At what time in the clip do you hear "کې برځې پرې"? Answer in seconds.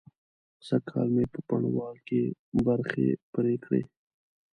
2.07-3.55